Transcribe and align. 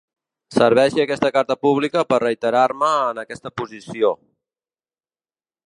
Serveixi 0.53 1.03
aquesta 1.03 1.29
carta 1.35 1.57
pública 1.65 2.03
per 2.13 2.19
reiterar-me 2.23 2.89
en 3.11 3.21
aquesta 3.25 3.53
posició. 3.61 4.13